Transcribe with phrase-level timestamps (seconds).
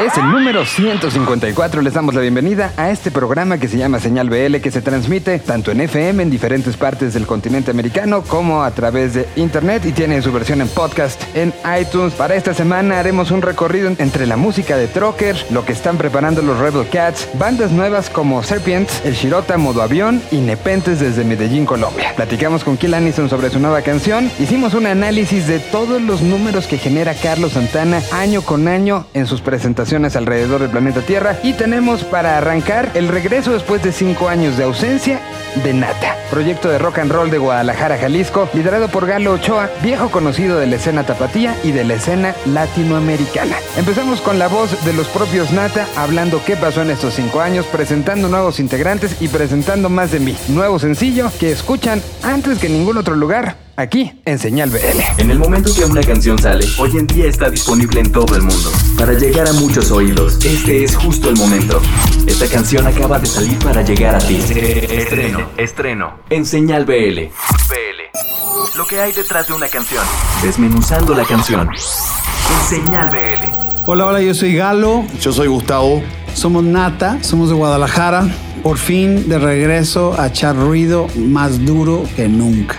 [0.00, 1.82] Es el número 154.
[1.82, 5.38] Les damos la bienvenida a este programa que se llama Señal BL, que se transmite
[5.40, 9.92] tanto en FM en diferentes partes del continente americano como a través de internet y
[9.92, 12.14] tiene su versión en podcast en iTunes.
[12.14, 16.40] Para esta semana haremos un recorrido entre la música de Trocker, lo que están preparando
[16.40, 21.66] los Rebel Cats, bandas nuevas como Serpients, El Shirota Modo Avión y Nepentes desde Medellín,
[21.66, 22.14] Colombia.
[22.16, 26.66] Platicamos con Kill Anison sobre su nueva canción, hicimos un análisis de todos los números
[26.66, 31.52] que genera Carlos Santana año con año en sus presentaciones alrededor del planeta Tierra y
[31.52, 35.20] tenemos para arrancar el regreso después de cinco años de ausencia
[35.64, 40.08] de Nata, proyecto de rock and roll de Guadalajara, Jalisco, liderado por Galo Ochoa, viejo
[40.08, 43.56] conocido de la escena tapatía y de la escena latinoamericana.
[43.76, 47.66] Empezamos con la voz de los propios Nata, hablando qué pasó en estos cinco años,
[47.66, 52.74] presentando nuevos integrantes y presentando más de mí, nuevo sencillo que escuchan antes que en
[52.74, 55.00] ningún otro lugar aquí en Señal BL.
[55.18, 58.42] En el momento que una canción sale, hoy en día está disponible en todo el
[58.42, 58.70] mundo.
[58.98, 61.80] Para llegar a muchos oídos, este es justo el momento.
[62.26, 64.36] Esta canción acaba de salir para llegar a ti.
[64.36, 67.30] Estreno, estreno, en Señal BL.
[67.68, 68.76] BL.
[68.76, 70.04] Lo que hay detrás de una canción.
[70.42, 71.68] Desmenuzando la canción.
[71.70, 73.86] En Señal BL.
[73.86, 75.04] Hola, hola, yo soy Galo.
[75.20, 76.02] Yo soy Gustavo.
[76.34, 78.28] Somos Nata, somos de Guadalajara.
[78.62, 82.76] Por fin de regreso a echar ruido más duro que nunca.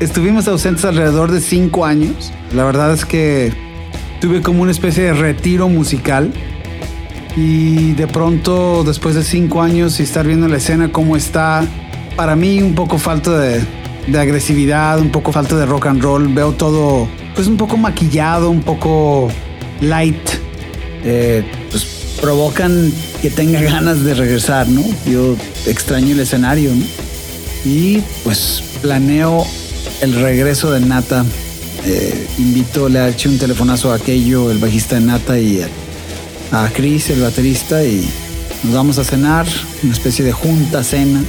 [0.00, 2.32] Estuvimos ausentes alrededor de cinco años.
[2.52, 3.52] La verdad es que
[4.20, 6.32] tuve como una especie de retiro musical.
[7.36, 11.64] Y de pronto, después de cinco años y estar viendo la escena cómo está,
[12.16, 13.60] para mí un poco falta de,
[14.06, 16.32] de agresividad, un poco falta de rock and roll.
[16.32, 19.28] Veo todo pues un poco maquillado, un poco
[19.80, 20.28] light.
[21.04, 22.92] Eh, pues provocan
[23.22, 24.82] que tenga ganas de regresar, ¿no?
[25.06, 25.36] Yo
[25.66, 26.84] extraño el escenario, ¿no?
[27.64, 29.46] Y pues planeo
[30.04, 31.24] el regreso de Nata.
[31.86, 35.62] Eh, invito, le hecho un telefonazo a aquello, el bajista de Nata, y
[36.52, 38.06] a, Chris, el baterista, y
[38.64, 39.46] nos vamos a cenar,
[39.82, 41.24] una especie de junta, cena.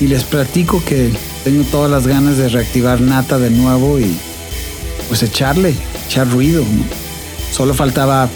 [0.00, 1.10] Y les platico que
[1.44, 4.14] tengo todas las ganas de reactivar Nata de nuevo y
[5.08, 5.74] pues echarle,
[6.06, 6.62] echar ruido.
[7.50, 8.28] Solo faltaba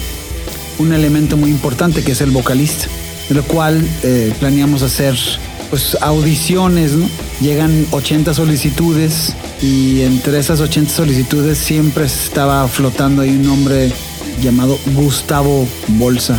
[0.79, 2.87] un elemento muy importante que es el vocalista,
[3.29, 5.15] de lo cual eh, planeamos hacer
[5.69, 7.07] pues audiciones, ¿no?
[7.43, 13.93] Llegan 80 solicitudes y entre esas 80 solicitudes siempre estaba flotando ahí un nombre
[14.41, 16.39] llamado Gustavo Bolsa.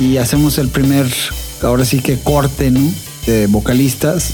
[0.00, 1.06] Y hacemos el primer,
[1.62, 2.80] ahora sí que corte, ¿no?
[3.26, 4.32] De vocalistas.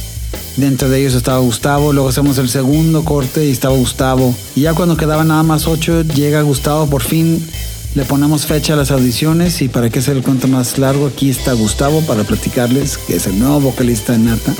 [0.56, 4.34] Dentro de ellos estaba Gustavo, luego hacemos el segundo corte y estaba Gustavo.
[4.54, 7.46] Y ya cuando quedaban nada más ocho, llega Gustavo, por fin
[7.94, 11.28] le ponemos fecha a las audiciones y para que sea el cuento más largo, aquí
[11.28, 14.54] está Gustavo para platicarles, que es el nuevo vocalista de Nata.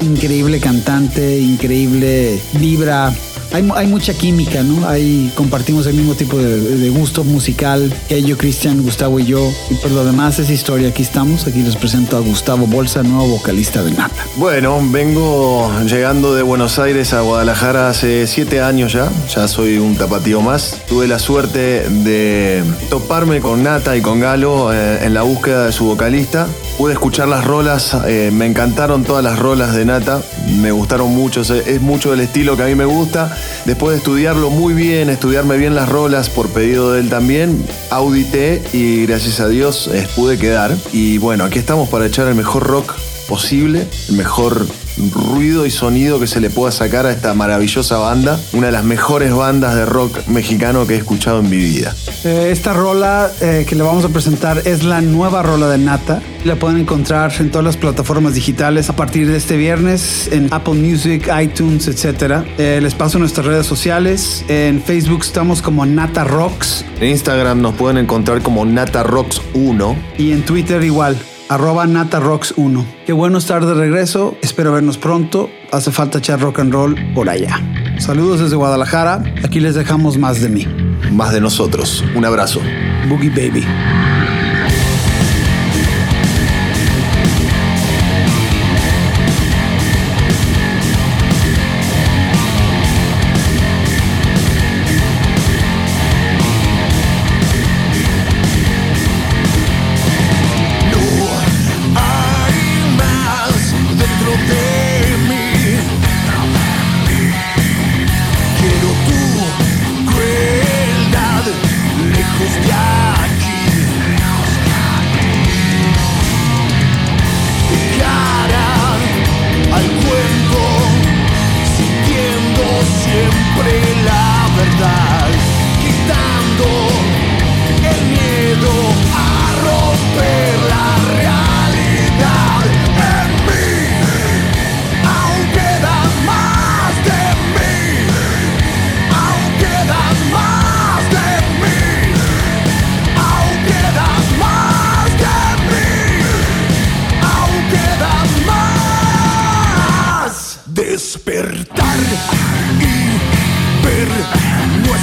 [0.00, 3.12] Increíble cantante, increíble vibra.
[3.52, 4.88] Hay, mucha química, ¿no?
[4.88, 9.50] Hay, compartimos el mismo tipo de, gusto musical que yo, Cristian, Gustavo y yo.
[9.82, 10.88] Por lo demás es historia.
[10.88, 11.46] Aquí estamos.
[11.46, 14.24] Aquí les presento a Gustavo Bolsa, nuevo vocalista de Nata.
[14.36, 19.10] Bueno, vengo llegando de Buenos Aires a Guadalajara hace siete años ya.
[19.34, 20.76] Ya soy un tapatío más.
[20.88, 25.72] Tuve la suerte de toparme con Nata y con Galo eh, en la búsqueda de
[25.72, 26.46] su vocalista.
[26.78, 30.22] Pude escuchar las rolas, eh, me encantaron todas las rolas de Nata,
[30.60, 33.36] me gustaron mucho, es mucho del estilo que a mí me gusta.
[33.64, 38.62] Después de estudiarlo muy bien, estudiarme bien las rolas por pedido de él también, audité
[38.72, 40.76] y gracias a Dios eh, pude quedar.
[40.92, 42.94] Y bueno, aquí estamos para echar el mejor rock
[43.28, 44.66] posible, el mejor
[45.12, 48.84] ruido y sonido que se le pueda sacar a esta maravillosa banda, una de las
[48.84, 51.94] mejores bandas de rock mexicano que he escuchado en mi vida.
[52.24, 56.20] Eh, esta rola eh, que le vamos a presentar es la nueva rola de Nata.
[56.44, 60.74] La pueden encontrar en todas las plataformas digitales a partir de este viernes en Apple
[60.74, 62.44] Music, iTunes, etc.
[62.58, 64.44] Eh, les paso nuestras redes sociales.
[64.48, 69.96] En Facebook estamos como Nata Rocks En Instagram nos pueden encontrar como NataRocks1.
[70.18, 71.16] y en Twitter igual.
[71.50, 72.86] Arroba NataRocks1.
[73.06, 74.36] Qué bueno estar de regreso.
[74.40, 75.50] Espero vernos pronto.
[75.72, 77.60] Hace falta echar rock and roll por allá.
[77.98, 79.24] Saludos desde Guadalajara.
[79.42, 80.64] Aquí les dejamos más de mí.
[81.10, 82.04] Más de nosotros.
[82.14, 82.60] Un abrazo.
[83.08, 83.66] Boogie Baby.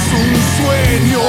[0.08, 0.32] Es un
[0.64, 1.20] sueño.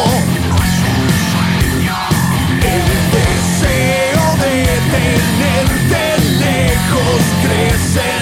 [2.61, 4.53] El deseo de
[4.91, 6.01] tenerte
[6.39, 8.18] lejos crece.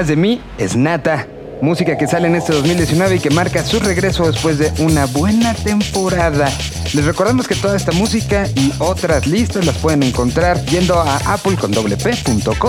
[0.00, 1.26] Más de mí es Nata.
[1.62, 5.54] Música que sale en este 2019 y que marca su regreso después de una buena
[5.54, 6.50] temporada.
[6.94, 11.56] Les recordamos que toda esta música y otras listas las pueden encontrar yendo a apple
[11.56, 11.70] con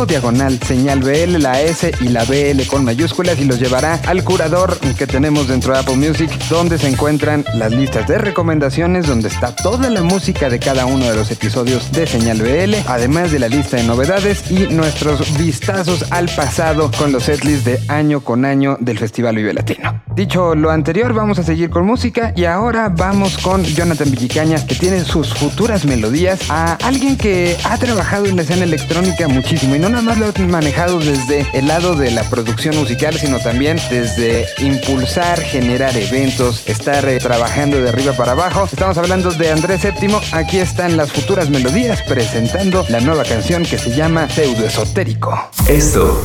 [0.07, 4.77] diagonal señal BL, la S y la BL con mayúsculas y los llevará al curador
[4.97, 9.55] que tenemos dentro de Apple Music donde se encuentran las listas de recomendaciones donde está
[9.55, 13.47] toda la música de cada uno de los episodios de señal BL, además de la
[13.47, 18.77] lista de novedades y nuestros vistazos al pasado con los setlists de año con año
[18.81, 20.01] del Festival Vive Latino.
[20.15, 24.75] Dicho lo anterior, vamos a seguir con música y ahora vamos con Jonathan Villicaña, que
[24.75, 29.79] tiene sus futuras melodías a alguien que ha trabajado en la escena electrónica muchísimo y
[29.79, 33.77] no nada más lo ha manejado desde el lado de la producción musical, sino también
[33.89, 38.67] desde impulsar, generar eventos, estar eh, trabajando de arriba para abajo.
[38.71, 40.19] Estamos hablando de Andrés Séptimo.
[40.31, 45.49] Aquí están las futuras melodías presentando la nueva canción que se llama Pseudo Esotérico.
[45.67, 46.19] Esto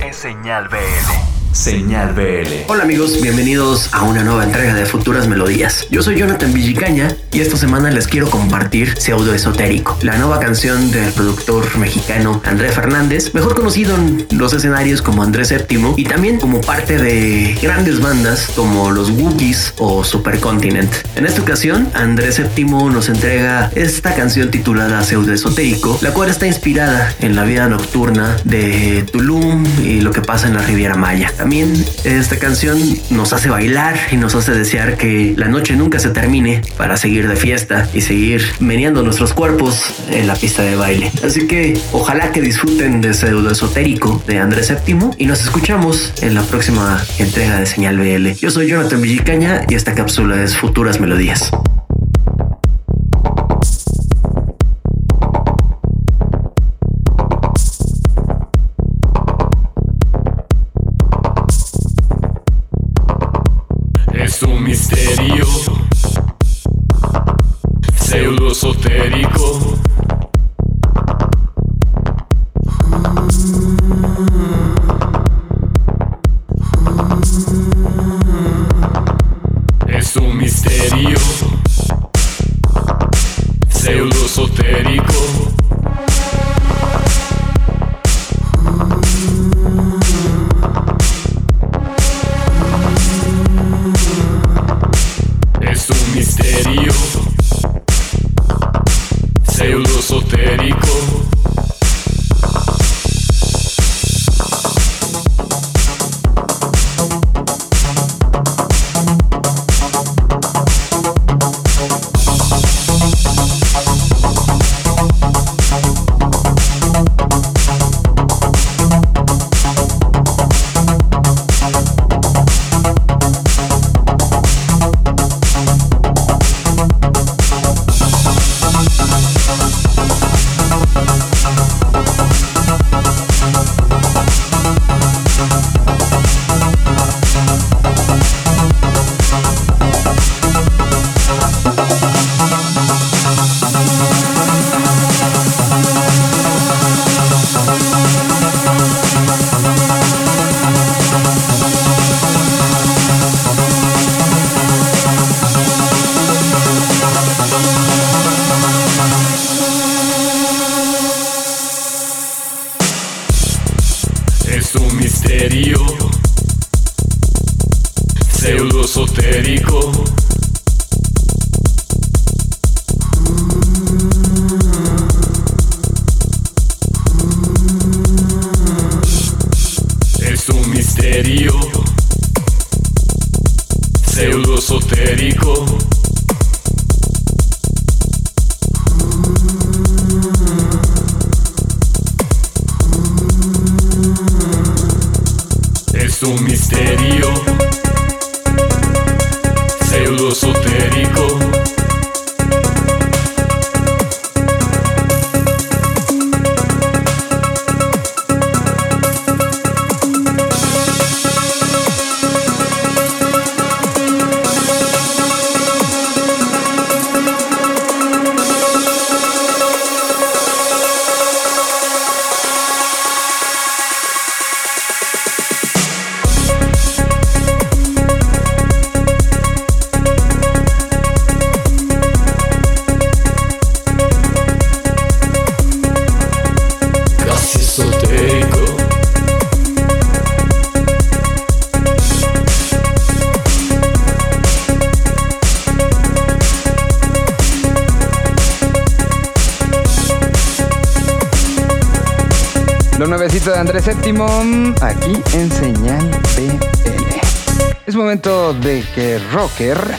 [0.00, 1.37] es Señal BL.
[1.52, 2.68] Señal BL.
[2.68, 5.86] Hola amigos, bienvenidos a una nueva entrega de Futuras Melodías.
[5.90, 10.90] Yo soy Jonathan Villicaña y esta semana les quiero compartir Pseudo Esotérico, la nueva canción
[10.90, 16.38] del productor mexicano Andrés Fernández, mejor conocido en los escenarios como Andrés Séptimo y también
[16.38, 20.92] como parte de grandes bandas como los Wookiees o Supercontinent.
[21.16, 26.46] En esta ocasión, Andrés Séptimo nos entrega esta canción titulada Pseudo Esotérico, la cual está
[26.46, 31.32] inspirada en la vida nocturna de Tulum y lo que pasa en la Riviera Maya.
[31.38, 32.78] También esta canción
[33.10, 37.28] nos hace bailar y nos hace desear que la noche nunca se termine para seguir
[37.28, 41.12] de fiesta y seguir meneando nuestros cuerpos en la pista de baile.
[41.24, 46.34] Así que ojalá que disfruten de Pseudo Esotérico de Andrés Séptimo y nos escuchamos en
[46.34, 48.32] la próxima entrega de Señal BL.
[48.32, 51.52] Yo soy Jonathan Villicaña y esta cápsula es Futuras Melodías.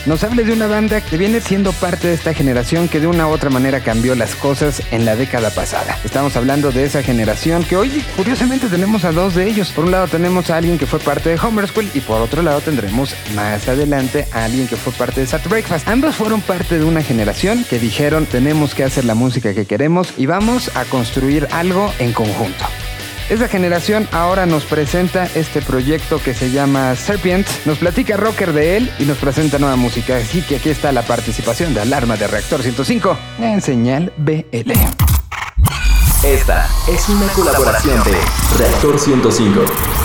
[0.10, 3.28] Nos hable de una banda que viene siendo parte de esta generación que de una
[3.28, 6.00] u otra manera cambió las cosas en la década pasada.
[6.04, 9.70] Estamos hablando de esa generación que hoy curiosamente tenemos a dos de ellos.
[9.70, 12.42] Por un lado tenemos a alguien que fue parte de Homer School y por otro
[12.42, 15.88] lado tendremos más adelante a alguien que fue parte de Sat Breakfast.
[15.88, 20.16] Ambos fueron parte de una generación que dijeron tenemos que hacer la música que queremos
[20.18, 22.66] y vamos a construir algo en conjunto.
[23.30, 28.76] Esa generación ahora nos presenta este proyecto que se llama Serpent, nos platica Rocker de
[28.78, 30.18] él y nos presenta nueva música.
[30.18, 34.72] Así que aquí está la participación de Alarma de Reactor 105 en Señal BL.
[36.24, 38.18] Esta es una colaboración de
[38.58, 39.99] Reactor 105 en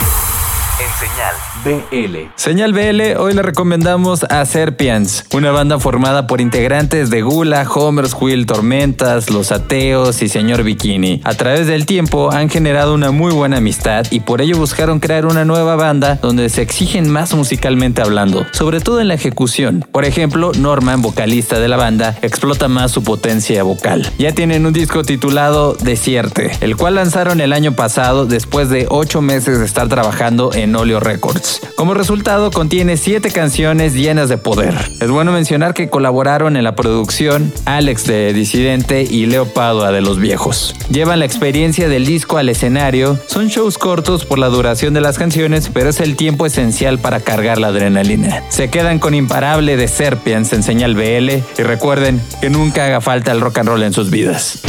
[1.05, 2.17] Señal BL.
[2.35, 8.15] Señal BL, hoy le recomendamos a Serpians, una banda formada por integrantes de Gula, Homer's
[8.19, 11.21] Wheel, Tormentas, Los Ateos y Señor Bikini.
[11.23, 15.27] A través del tiempo han generado una muy buena amistad y por ello buscaron crear
[15.27, 19.85] una nueva banda donde se exigen más musicalmente hablando, sobre todo en la ejecución.
[19.91, 24.11] Por ejemplo, Norman, vocalista de la banda, explota más su potencia vocal.
[24.17, 29.21] Ya tienen un disco titulado Desierte, el cual lanzaron el año pasado después de 8
[29.21, 31.61] meses de estar trabajando en Records.
[31.75, 34.75] Como resultado, contiene 7 canciones llenas de poder.
[34.99, 40.01] Es bueno mencionar que colaboraron en la producción Alex de Disidente y Leo Padua de
[40.01, 40.75] Los Viejos.
[40.89, 45.17] Llevan la experiencia del disco al escenario, son shows cortos por la duración de las
[45.17, 48.43] canciones, pero es el tiempo esencial para cargar la adrenalina.
[48.49, 53.31] Se quedan con Imparable de Serpians en señal BL y recuerden que nunca haga falta
[53.31, 54.61] el rock and roll en sus vidas.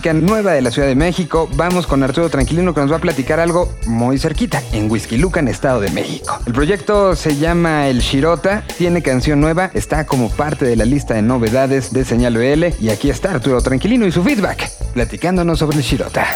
[0.00, 3.00] Música nueva de la Ciudad de México, vamos con Arturo Tranquilino que nos va a
[3.00, 6.38] platicar algo muy cerquita, en Whisky Lucan, Estado de México.
[6.46, 11.12] El proyecto se llama El Shirota, tiene canción nueva, está como parte de la lista
[11.12, 15.76] de novedades de Señal BL y aquí está Arturo Tranquilino y su feedback, platicándonos sobre
[15.76, 16.26] el Shirota.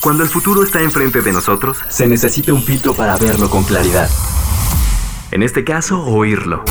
[0.00, 4.08] Cuando el futuro está enfrente de nosotros, se necesita un filtro para verlo con claridad.
[5.32, 6.62] En este caso, oírlo.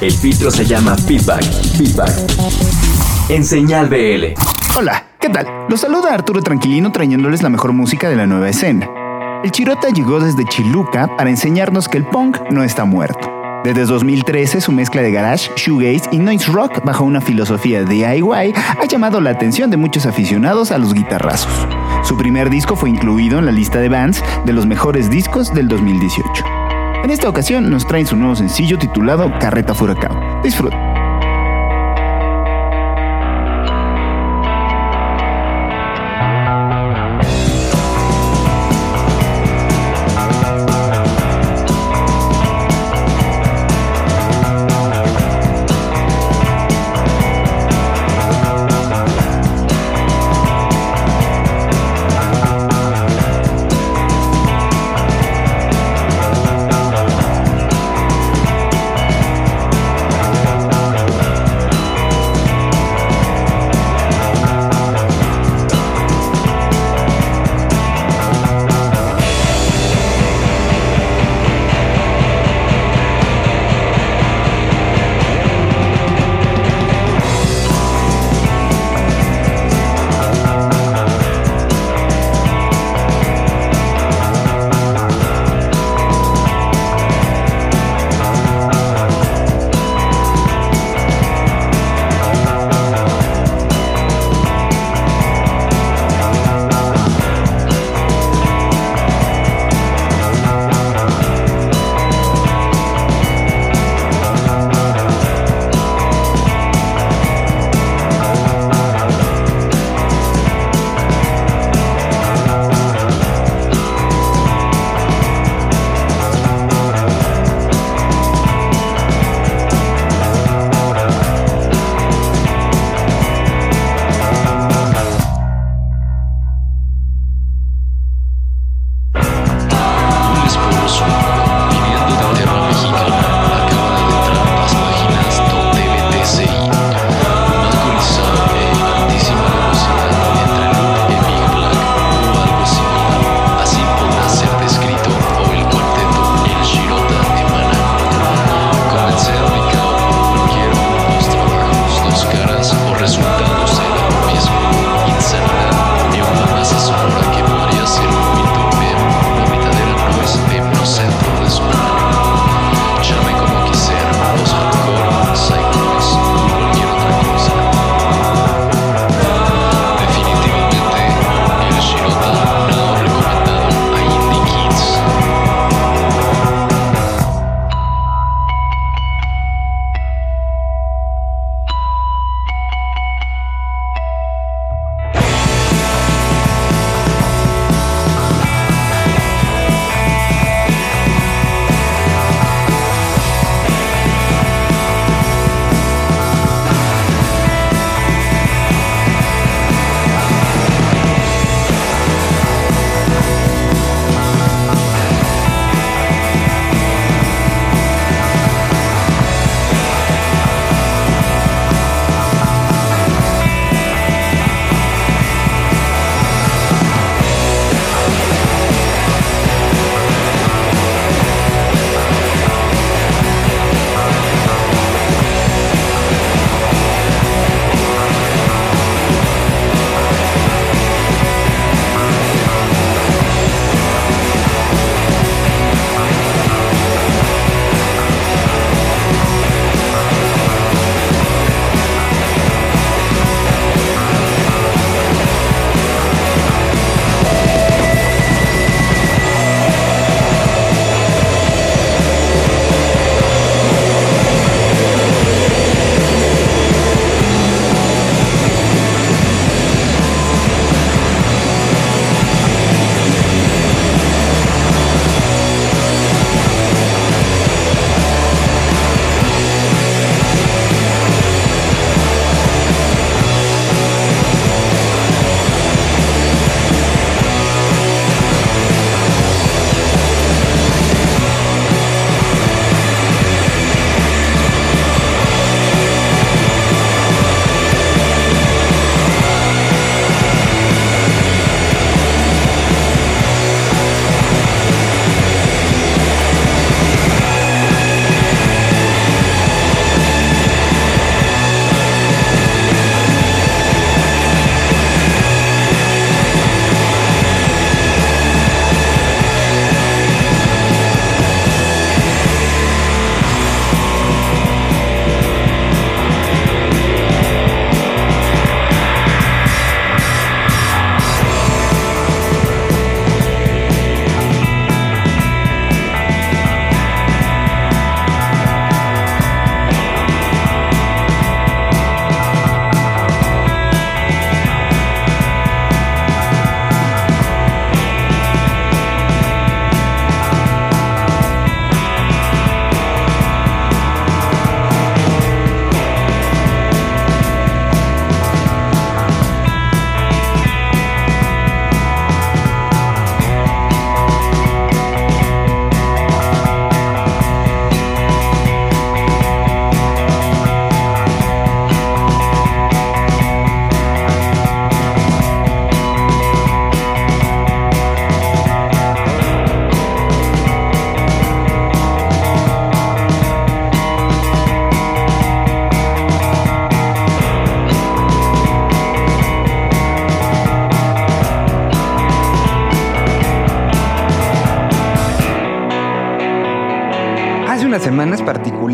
[0.00, 1.44] El filtro se llama feedback.
[1.78, 2.10] Feedback.
[3.28, 4.34] En Señal BL.
[4.76, 5.46] Hola, ¿qué tal?
[5.70, 8.86] Los saluda Arturo Tranquilino trayéndoles la mejor música de la nueva escena.
[9.42, 13.32] El Chirota llegó desde Chiluca para enseñarnos que el punk no está muerto.
[13.64, 18.84] Desde 2013, su mezcla de garage, shoegaze y noise rock bajo una filosofía DIY ha
[18.86, 21.66] llamado la atención de muchos aficionados a los guitarrazos.
[22.02, 25.68] Su primer disco fue incluido en la lista de bands de los mejores discos del
[25.68, 26.44] 2018.
[27.02, 30.42] En esta ocasión nos traen su nuevo sencillo titulado Carreta Furacán.
[30.42, 30.93] Disfruten.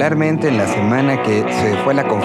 [0.01, 2.20] Particularmente en la semana que se fue la conferencia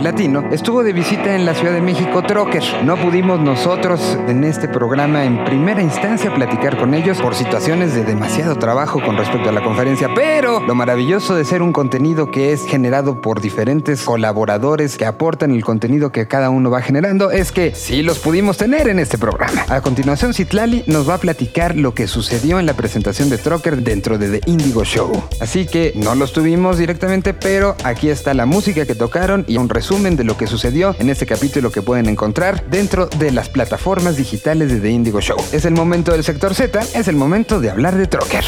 [0.00, 2.62] Latino, estuvo de visita en la Ciudad de México Trocker.
[2.84, 8.04] No pudimos nosotros en este programa en primera instancia platicar con ellos por situaciones de
[8.04, 12.52] demasiado trabajo con respecto a la conferencia, pero lo maravilloso de ser un contenido que
[12.54, 17.52] es generado por diferentes colaboradores que aportan el contenido que cada uno va generando es
[17.52, 19.66] que sí los pudimos tener en este programa.
[19.68, 23.82] A continuación, Citlali nos va a platicar lo que sucedió en la presentación de Trocker
[23.82, 25.12] dentro de The Indigo Show.
[25.40, 29.68] Así que no los tuvimos directamente, pero aquí está la música que tocaron y un
[29.68, 34.16] resumen de lo que sucedió en este capítulo que pueden encontrar dentro de las plataformas
[34.16, 35.36] digitales de The Indigo Show.
[35.50, 38.44] Es el momento del sector Z, es el momento de hablar de Trocker.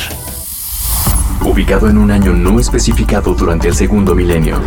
[1.52, 4.58] Ubicado en un año no especificado durante el segundo milenio,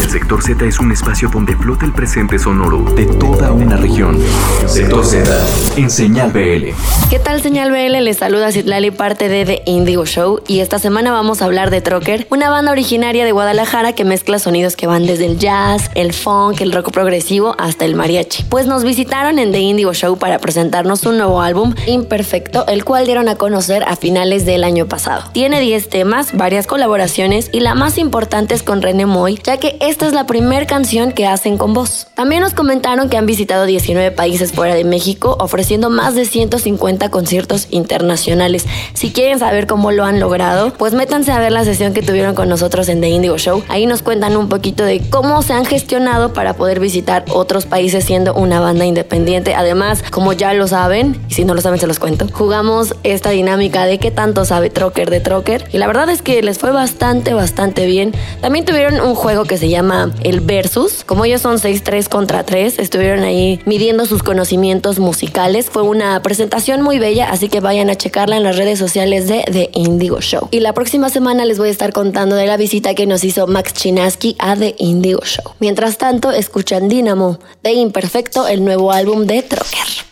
[0.00, 4.18] el sector Z es un espacio donde flota el presente sonoro de toda una región.
[4.66, 5.30] Sector Z,
[5.76, 6.70] en Señal BL.
[7.10, 8.02] ¿Qué tal Señal BL?
[8.02, 11.82] Les saluda Citlali, parte de The Indigo Show y esta semana vamos a hablar de
[11.82, 16.14] Trocker, una banda originaria de Guadalajara que mezcla sonidos que van desde el jazz, el
[16.14, 18.44] funk, el rock progresivo hasta el mariachi.
[18.44, 23.04] Pues nos visitaron en The Indigo Show para presentarnos un nuevo álbum, Imperfecto, el cual
[23.04, 25.24] dieron a conocer a finales del año pasado.
[25.32, 29.76] Tiene 10 temas, varias colaboraciones y la más importante es con René Moy, ya que
[29.80, 32.06] esta es la primera canción que hacen con voz.
[32.14, 37.08] También nos comentaron que han visitado 19 países fuera de México, ofreciendo más de 150
[37.10, 38.66] conciertos internacionales.
[38.94, 42.34] Si quieren saber cómo lo han logrado, pues métanse a ver la sesión que tuvieron
[42.34, 43.62] con nosotros en The Indigo Show.
[43.68, 48.04] Ahí nos cuentan un poquito de cómo se han gestionado para poder visitar otros países
[48.04, 49.54] siendo una banda independiente.
[49.54, 53.30] Además, como ya lo saben, y si no lo saben se los cuento, jugamos esta
[53.30, 55.68] dinámica de qué tanto sabe Trocker de Trocker.
[55.72, 58.12] Y la verdad es que les fue bastante, bastante bien.
[58.40, 61.04] También tuvieron un juego que se llama el Versus.
[61.04, 65.70] Como ellos son 6-3 contra 3, estuvieron ahí midiendo sus conocimientos musicales.
[65.70, 69.44] Fue una presentación muy bella, así que vayan a checarla en las redes sociales de
[69.50, 70.48] The Indigo Show.
[70.50, 73.46] Y la próxima semana les voy a estar contando de la visita que nos hizo
[73.46, 75.54] Max Chinaski a The Indigo Show.
[75.60, 80.09] Mientras tanto, escuchan Dynamo de Imperfecto, el nuevo álbum de Trocker.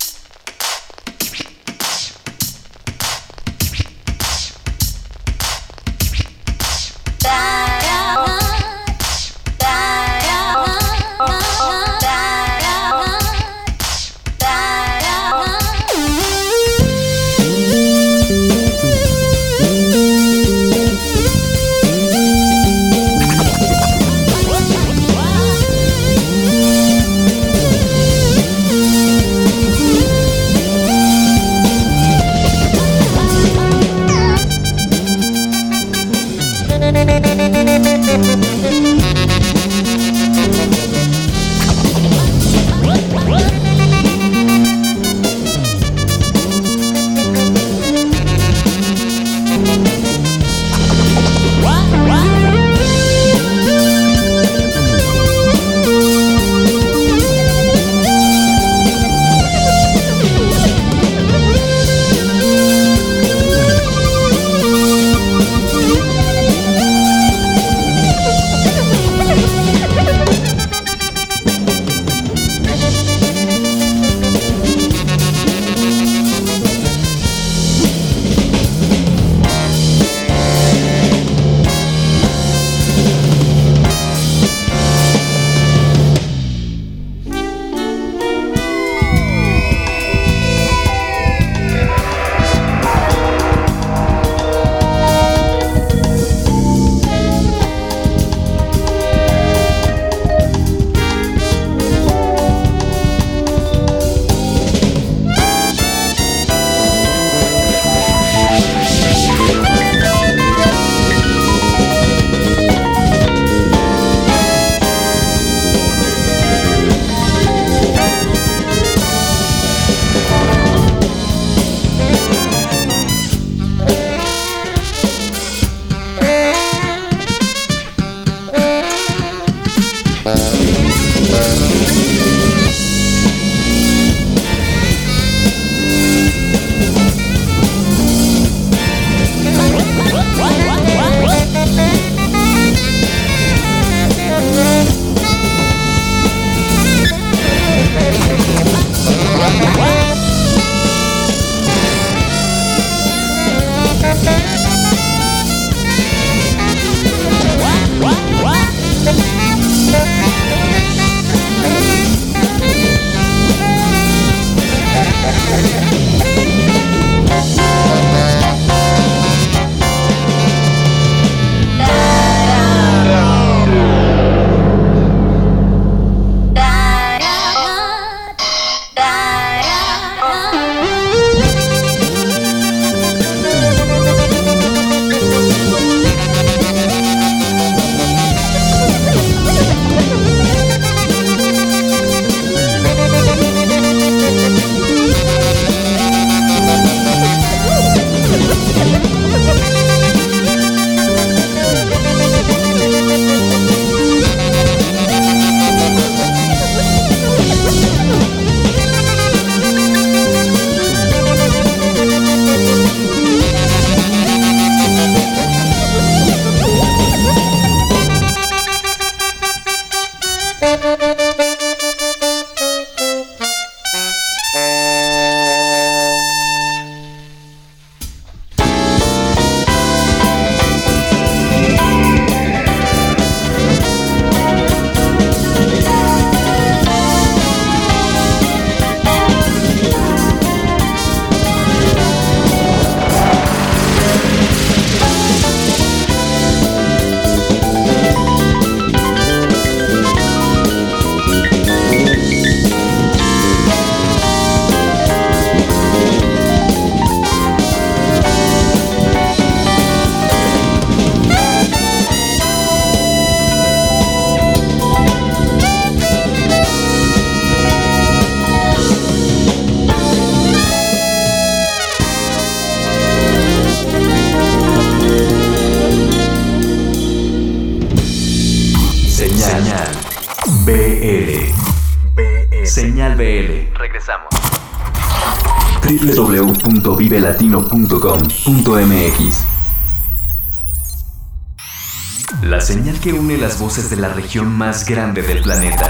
[293.39, 295.87] Las voces de la región más grande del planeta.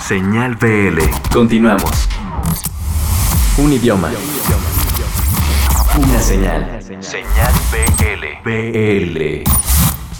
[0.00, 0.98] Señal BL.
[1.32, 2.08] Continuamos.
[3.56, 4.10] Un idioma.
[5.96, 6.80] Una señal.
[7.00, 8.42] Señal BL.
[8.44, 9.67] BL.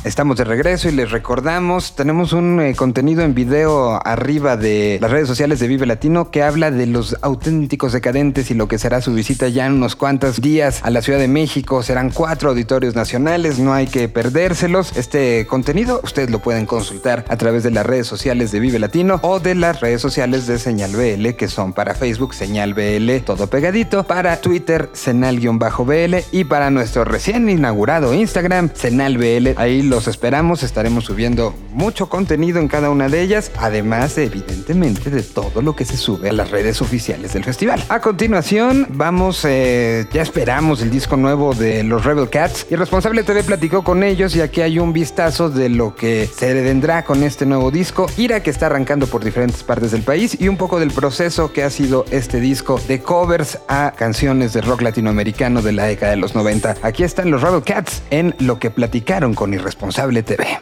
[0.09, 5.11] Estamos de regreso y les recordamos, tenemos un eh, contenido en video arriba de las
[5.11, 9.03] redes sociales de Vive Latino que habla de los auténticos decadentes y lo que será
[9.03, 11.83] su visita ya en unos cuantos días a la Ciudad de México.
[11.83, 14.97] Serán cuatro auditorios nacionales, no hay que perdérselos.
[14.97, 19.21] Este contenido ustedes lo pueden consultar a través de las redes sociales de Vive Latino
[19.21, 23.49] o de las redes sociales de Señal BL que son para Facebook Señal BL todo
[23.49, 29.49] pegadito, para Twitter Senal-BL y para nuestro recién inaugurado Instagram Senal BL.
[29.59, 35.25] Ahí los esperamos, estaremos subiendo mucho contenido en cada una de ellas, además evidentemente de
[35.25, 37.83] todo lo que se sube a las redes oficiales del festival.
[37.89, 43.25] A continuación vamos, eh, ya esperamos el disco nuevo de los Rebel Cats y responsable
[43.25, 47.25] TV platicó con ellos y aquí hay un vistazo de lo que se vendrá con
[47.25, 50.79] este nuevo disco, Ira que está arrancando por diferentes partes del país y un poco
[50.79, 55.73] del proceso que ha sido este disco de covers a canciones de rock latinoamericano de
[55.73, 56.77] la década de los 90.
[56.83, 60.61] Aquí están los Rebel Cats en lo que platicaron con Irresponsable TV.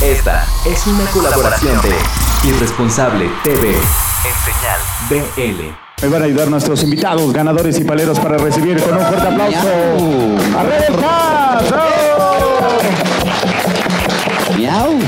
[0.00, 5.60] Esta es una colaboración de Irresponsable TV en señal BL.
[6.02, 9.68] Me van a ayudar nuestros invitados, ganadores y paleros para recibir con un fuerte aplauso
[10.58, 11.74] a Rebel Cats.
[14.56, 14.98] Miau.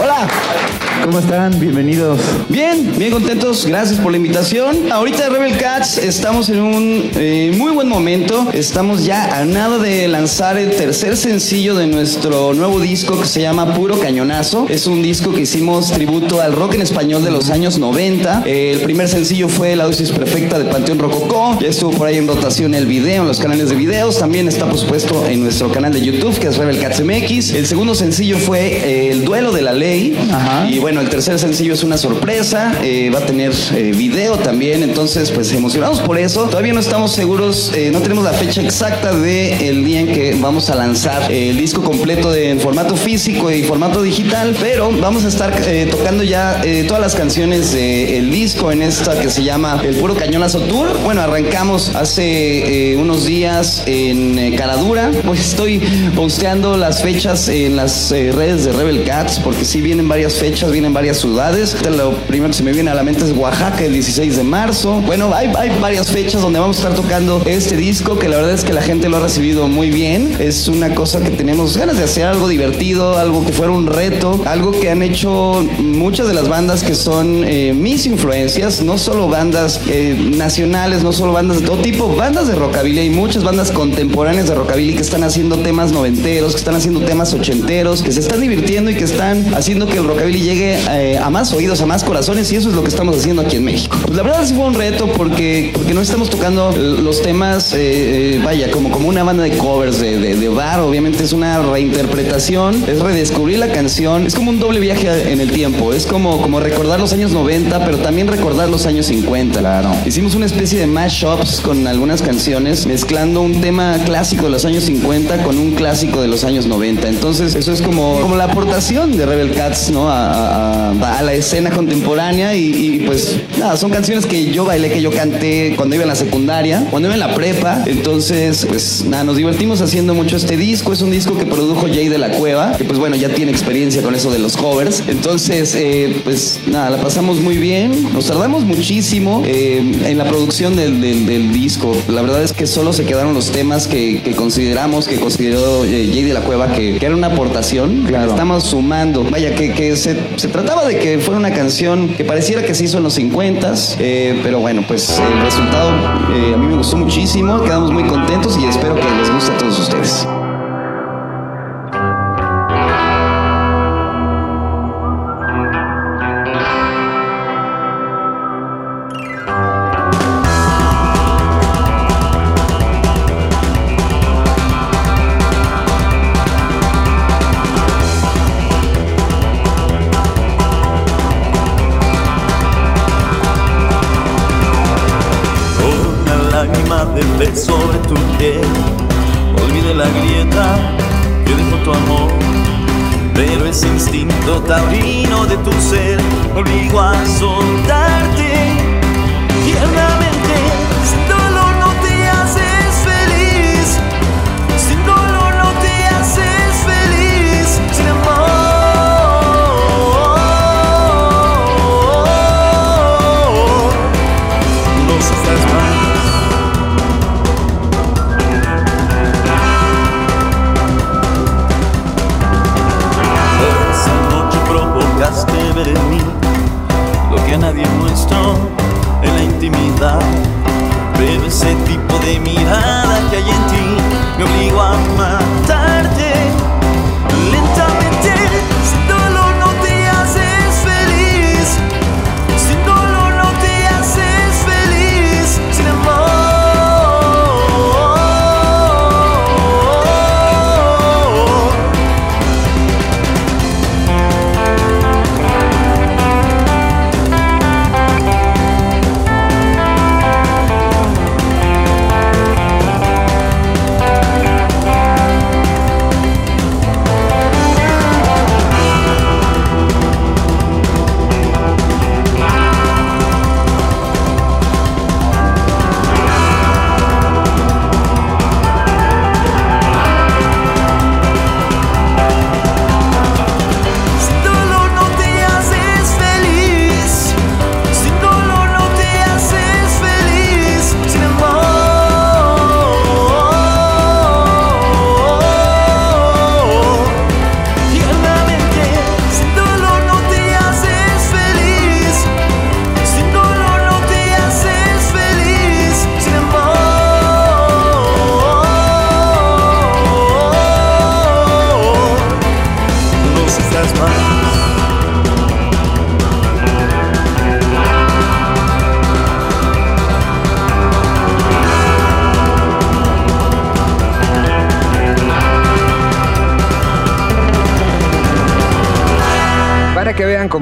[0.00, 0.75] Hola.
[1.06, 1.60] ¿Cómo están?
[1.60, 2.18] Bienvenidos.
[2.48, 3.64] Bien, bien contentos.
[3.64, 4.90] Gracias por la invitación.
[4.90, 8.48] Ahorita Rebel Cats estamos en un eh, muy buen momento.
[8.52, 13.40] Estamos ya a nada de lanzar el tercer sencillo de nuestro nuevo disco que se
[13.40, 14.66] llama Puro Cañonazo.
[14.68, 18.42] Es un disco que hicimos tributo al rock en español de los años 90.
[18.44, 21.56] Eh, el primer sencillo fue La dosis perfecta de Panteón Rococó.
[21.60, 24.18] Ya estuvo por ahí en rotación el video, en los canales de videos.
[24.18, 27.52] También está por supuesto en nuestro canal de YouTube que es Rebel Cats MX.
[27.52, 30.18] El segundo sencillo fue eh, El Duelo de la Ley.
[30.32, 30.68] Ajá.
[30.68, 34.82] Y bueno, el tercer sencillo es una sorpresa, eh, va a tener eh, video también,
[34.82, 36.44] entonces pues emocionados por eso.
[36.48, 40.70] Todavía no estamos seguros, eh, no tenemos la fecha exacta del día en que vamos
[40.70, 45.28] a lanzar el disco completo de, en formato físico y formato digital, pero vamos a
[45.28, 45.54] estar
[45.90, 50.60] tocando ya todas las canciones del disco en esta que se llama El Puro Cañonazo
[50.62, 50.98] Tour.
[51.04, 55.80] Bueno, arrancamos hace unos días en Caradura, pues estoy
[56.14, 60.85] posteando las fechas en las redes de Rebel Cats, porque sí vienen varias fechas, vienen
[60.92, 61.76] varias ciudades.
[61.96, 65.00] Lo primero que se me viene a la mente es Oaxaca, el 16 de marzo.
[65.02, 68.52] Bueno, hay, hay varias fechas donde vamos a estar tocando este disco, que la verdad
[68.52, 70.36] es que la gente lo ha recibido muy bien.
[70.38, 74.40] Es una cosa que tenemos ganas de hacer, algo divertido, algo que fuera un reto,
[74.46, 79.28] algo que han hecho muchas de las bandas que son eh, mis influencias, no solo
[79.28, 83.70] bandas eh, nacionales, no solo bandas de todo tipo, bandas de rockabilly, hay muchas bandas
[83.70, 88.20] contemporáneas de rockabilly que están haciendo temas noventeros, que están haciendo temas ochenteros, que se
[88.20, 91.86] están divirtiendo y que están haciendo que el rockabilly llegue eh, a más oídos, a
[91.86, 93.96] más corazones y eso es lo que estamos haciendo aquí en México.
[94.02, 98.36] Pues la verdad sí fue un reto porque, porque no estamos tocando los temas, eh,
[98.36, 102.84] eh, vaya, como, como una banda de covers de, de, bar, obviamente es una reinterpretación,
[102.86, 106.60] es redescubrir la canción, es como un doble viaje en el tiempo, es como, como
[106.60, 109.58] recordar los años 90, pero también recordar los años 50.
[109.58, 109.90] Claro.
[110.04, 114.84] Hicimos una especie de mashups con algunas canciones, mezclando un tema clásico de los años
[114.84, 117.08] 50 con un clásico de los años 90.
[117.08, 120.08] Entonces, eso es como, como la aportación de Rebel Cats, ¿no?
[120.56, 125.00] A, a la escena contemporánea y, y, pues nada, son canciones que yo bailé, que
[125.02, 127.82] yo canté cuando iba en la secundaria, cuando iba en la prepa.
[127.86, 130.92] Entonces, pues nada, nos divertimos haciendo mucho este disco.
[130.92, 134.02] Es un disco que produjo Jay de la Cueva, que pues bueno, ya tiene experiencia
[134.02, 135.02] con eso de los covers.
[135.08, 138.12] Entonces, eh, pues nada, la pasamos muy bien.
[138.12, 141.96] Nos tardamos muchísimo eh, en la producción del, del- del disco.
[142.08, 146.08] La verdad es que solo se quedaron los temas que, que consideramos, que consideró eh,
[146.12, 148.04] Jay de la Cueva, que, que era una aportación.
[148.10, 149.24] le Estamos sumando.
[149.24, 152.84] Vaya, que, que se, se trataba de que fuera una canción que pareciera que se
[152.84, 155.90] hizo en los 50s, eh, pero bueno, pues el resultado
[156.34, 157.62] eh, a mí me gustó muchísimo.
[157.62, 160.26] Quedamos muy contentos y espero que les guste a todos ustedes.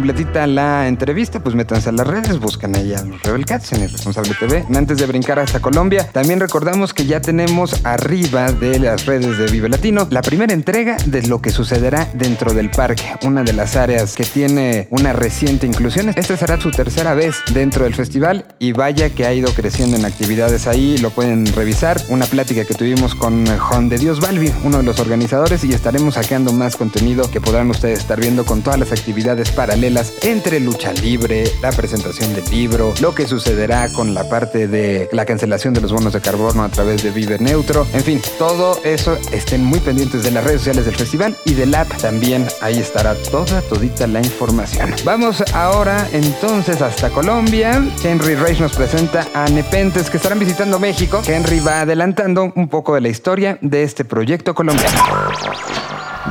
[0.05, 3.91] La entrevista, pues métanse a las redes, buscan ahí a los Rebel Cats en el
[3.91, 4.65] Responsable TV.
[4.75, 9.47] Antes de brincar hasta Colombia, también recordamos que ya tenemos arriba de las redes de
[9.47, 13.77] Vive Latino la primera entrega de lo que sucederá dentro del parque, una de las
[13.77, 16.11] áreas que tiene una reciente inclusión.
[16.15, 20.05] Esta será su tercera vez dentro del festival y vaya que ha ido creciendo en
[20.05, 22.01] actividades ahí, lo pueden revisar.
[22.09, 26.15] Una plática que tuvimos con Juan de Dios Balbi, uno de los organizadores, y estaremos
[26.15, 30.93] sacando más contenido que podrán ustedes estar viendo con todas las actividades paralelas entre lucha
[30.93, 35.81] libre, la presentación del libro, lo que sucederá con la parte de la cancelación de
[35.81, 39.79] los bonos de carbono a través de Vive Neutro, en fin, todo eso estén muy
[39.81, 44.07] pendientes de las redes sociales del festival y del app también, ahí estará toda, todita
[44.07, 44.93] la información.
[45.05, 47.85] Vamos ahora entonces hasta Colombia.
[48.03, 51.23] Henry Reich nos presenta a Nepentes que estarán visitando México.
[51.27, 54.99] Henry va adelantando un poco de la historia de este proyecto colombiano.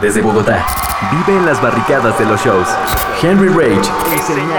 [0.02, 0.66] Desde Bogotá,
[1.12, 2.68] vive en las barricadas de los shows.
[3.22, 3.90] Henry Rage,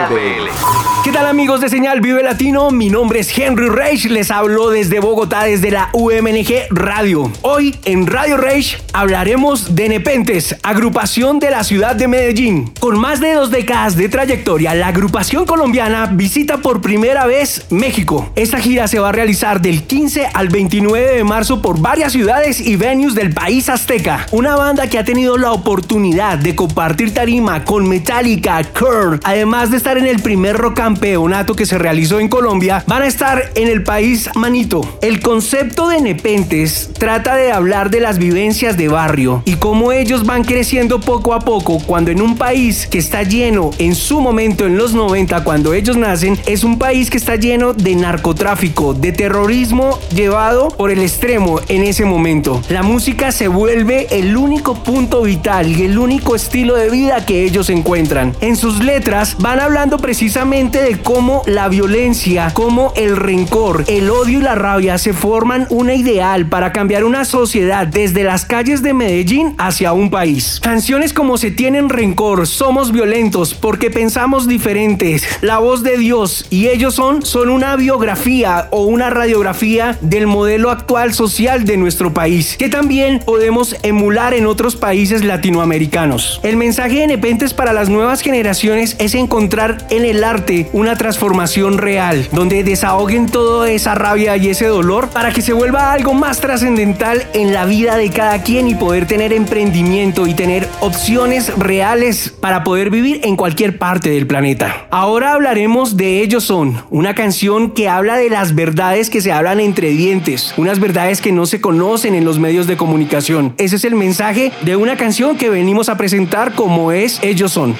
[0.08, 0.93] BL.
[1.04, 2.70] ¿Qué tal amigos de Señal Vive Latino?
[2.70, 7.30] Mi nombre es Henry Rage, les hablo desde Bogotá, desde la UMNG Radio.
[7.42, 12.72] Hoy en Radio Rage hablaremos de Nepentes, agrupación de la ciudad de Medellín.
[12.80, 18.32] Con más de dos décadas de trayectoria, la agrupación colombiana visita por primera vez México.
[18.34, 22.60] Esta gira se va a realizar del 15 al 29 de marzo por varias ciudades
[22.60, 24.24] y venues del país azteca.
[24.30, 29.76] Una banda que ha tenido la oportunidad de compartir tarima con Metallica, Kurt, además de
[29.76, 33.66] estar en el primer rock campeonato que se realizó en Colombia, van a estar en
[33.66, 34.80] el país manito.
[35.02, 40.24] El concepto de Nepentes trata de hablar de las vivencias de barrio y cómo ellos
[40.24, 44.66] van creciendo poco a poco cuando en un país que está lleno en su momento
[44.66, 49.10] en los 90 cuando ellos nacen es un país que está lleno de narcotráfico, de
[49.10, 52.62] terrorismo llevado por el extremo en ese momento.
[52.68, 57.42] La música se vuelve el único punto vital y el único estilo de vida que
[57.42, 58.32] ellos encuentran.
[58.40, 64.40] En sus letras van hablando precisamente de cómo la violencia, cómo el rencor, el odio
[64.40, 68.92] y la rabia se forman una ideal para cambiar una sociedad desde las calles de
[68.92, 70.60] Medellín hacia un país.
[70.62, 76.68] Canciones como Se tienen rencor, Somos violentos porque pensamos diferentes, La voz de Dios y
[76.68, 82.56] ellos son son una biografía o una radiografía del modelo actual social de nuestro país,
[82.58, 86.40] que también podemos emular en otros países latinoamericanos.
[86.42, 91.78] El mensaje de Nepentes para las nuevas generaciones es encontrar en el arte una transformación
[91.78, 96.40] real, donde desahoguen toda esa rabia y ese dolor para que se vuelva algo más
[96.40, 102.34] trascendental en la vida de cada quien y poder tener emprendimiento y tener opciones reales
[102.40, 104.88] para poder vivir en cualquier parte del planeta.
[104.90, 109.60] Ahora hablaremos de Ellos Son, una canción que habla de las verdades que se hablan
[109.60, 113.54] entre dientes, unas verdades que no se conocen en los medios de comunicación.
[113.58, 117.76] Ese es el mensaje de una canción que venimos a presentar como es Ellos Son.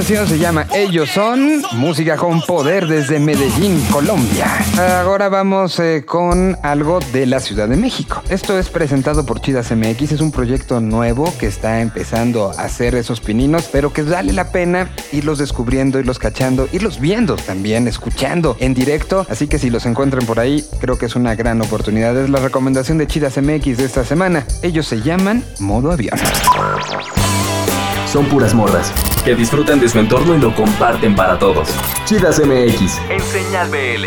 [0.00, 4.46] Canción se llama Ellos son, música con poder desde Medellín, Colombia.
[5.02, 8.22] Ahora vamos eh, con algo de la Ciudad de México.
[8.30, 12.94] Esto es presentado por Chidas MX, es un proyecto nuevo que está empezando a hacer
[12.94, 18.56] esos pininos, pero que vale la pena irlos descubriendo, irlos cachando, irlos viendo también, escuchando
[18.58, 19.26] en directo.
[19.28, 22.16] Así que si los encuentran por ahí, creo que es una gran oportunidad.
[22.16, 24.46] Es la recomendación de Chidas MX de esta semana.
[24.62, 26.18] Ellos se llaman Modo Avión.
[28.10, 28.92] Son puras morras
[29.24, 31.68] que disfrutan de su entorno y lo comparten para todos.
[32.06, 32.98] Chidas MX.
[33.08, 34.06] En Señal BL.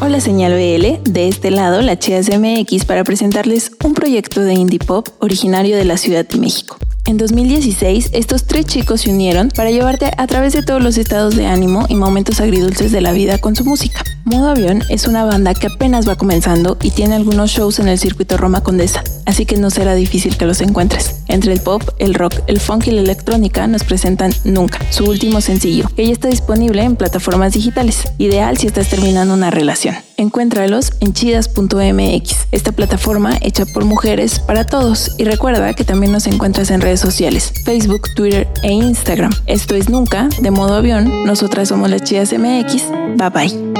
[0.00, 4.78] Hola Señal BL, de este lado la Chidas MX para presentarles un proyecto de indie
[4.78, 6.78] pop originario de la Ciudad de México.
[7.04, 11.34] En 2016, estos tres chicos se unieron para llevarte a través de todos los estados
[11.34, 14.04] de ánimo y momentos agridulces de la vida con su música.
[14.24, 17.98] Modo Avión es una banda que apenas va comenzando y tiene algunos shows en el
[17.98, 21.22] circuito Roma Condesa, así que no será difícil que los encuentres.
[21.26, 25.40] Entre el pop, el rock, el funk y la electrónica nos presentan Nunca, su último
[25.40, 29.96] sencillo, que ya está disponible en plataformas digitales, ideal si estás terminando una relación.
[30.16, 35.14] Encuéntralos en chidas.mx, esta plataforma hecha por mujeres para todos.
[35.18, 39.32] Y recuerda que también nos encuentras en redes sociales, Facebook, Twitter e Instagram.
[39.46, 41.26] Esto es Nunca, de modo avión.
[41.26, 42.88] Nosotras somos las Chidas MX.
[43.16, 43.71] Bye bye.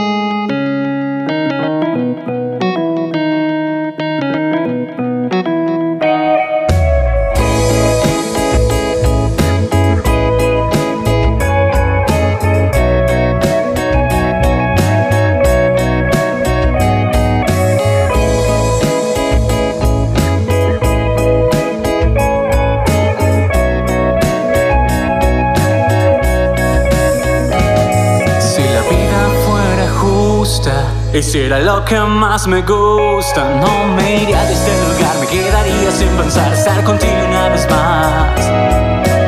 [31.33, 33.43] Hiciera lo que más me gusta.
[33.59, 38.39] No me iría de este lugar, me quedaría sin pensar estar contigo una vez más.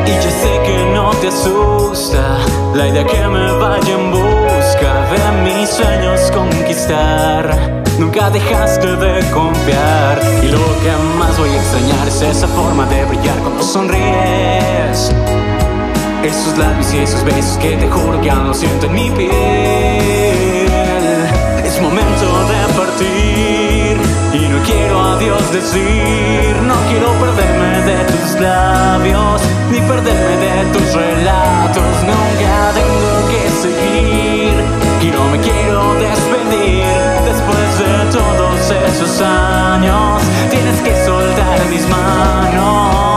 [0.07, 2.37] Y yo sé que no te asusta
[2.75, 7.83] la idea que me vaya en busca de mis sueños conquistar.
[7.99, 13.07] Nunca dejaste de confiar y lo que más voy a extrañar es esa forma de
[13.07, 15.11] brillar cuando sonríes.
[16.23, 20.24] Esos labios y esos besos que te juro que aún lo siento en mi piel.
[22.77, 26.57] Y no quiero adiós decir.
[26.67, 31.95] No quiero perderme de tus labios ni perderme de tus relatos.
[32.03, 34.55] Nunca tengo que seguir
[35.03, 36.85] y no me quiero despedir.
[37.25, 43.14] Después de todos esos años, tienes que soltar mis manos.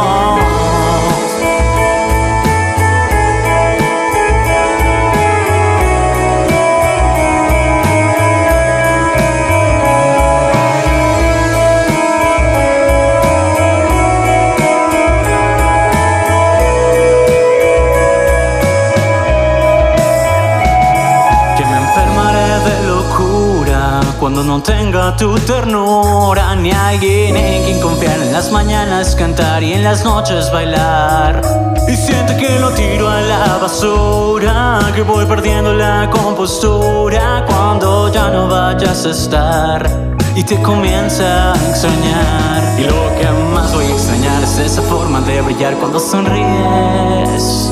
[24.28, 29.72] Cuando no tenga tu ternura ni alguien en quien confiar en las mañanas cantar y
[29.72, 31.42] en las noches bailar.
[31.88, 38.30] Y siente que lo tiro a la basura que voy perdiendo la compostura cuando ya
[38.30, 39.90] no vayas a estar.
[40.36, 42.80] Y te comienza a extrañar.
[42.80, 47.72] Y lo que más voy a extrañar es esa forma de brillar cuando sonríes.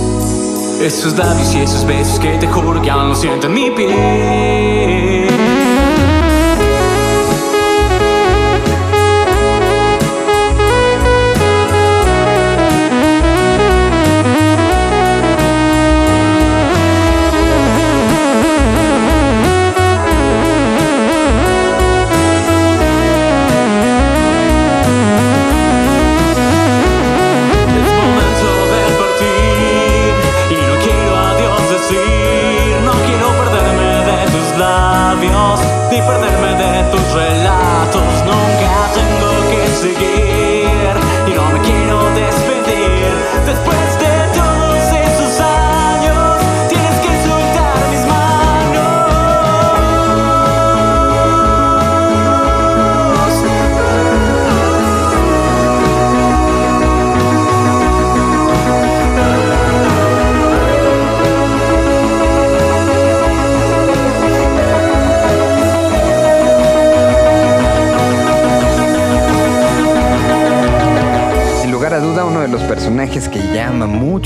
[0.79, 5.24] Esos labios y esos besos que te juro que aún lo siento en mi piel.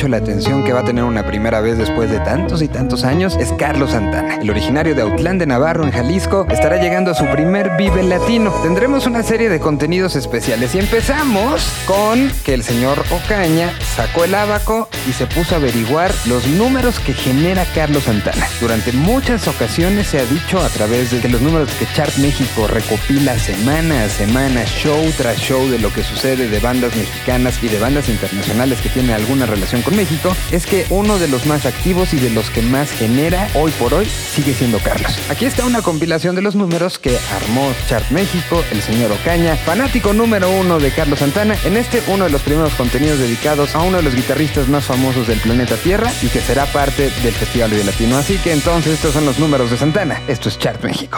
[0.09, 3.37] La atención que va a tener una primera vez después de tantos y tantos años
[3.39, 4.37] es Carlos Santana.
[4.37, 8.51] El originario de Autlán de Navarro, en Jalisco, estará llegando a su primer Vive Latino.
[8.63, 14.35] Tendremos una serie de contenidos especiales y empezamos con que el señor Ocaña sacó el
[14.35, 18.47] abaco y se puso a averiguar los números que genera Carlos Santana.
[18.61, 23.37] Durante muchas ocasiones se ha dicho a través de los números que Chart México recopila
[23.39, 27.79] semana a semana, show tras show de lo que sucede de bandas mexicanas y de
[27.79, 32.13] bandas internacionales que tienen alguna relación con México, es que uno de los más activos
[32.13, 35.17] y de los que más genera hoy por hoy sigue siendo Carlos.
[35.29, 40.13] Aquí está una compilación de los números que armó Chart México, el señor Ocaña, fanático
[40.13, 43.97] número uno de Carlos Santana, en este uno de los primeros contenidos dedicados a uno
[43.97, 47.83] de los guitarristas más famosos del planeta Tierra y que será parte del Festival de
[47.83, 48.17] Latino.
[48.17, 50.21] Así que entonces estos son los números de Santana.
[50.27, 51.17] Esto es Chart México.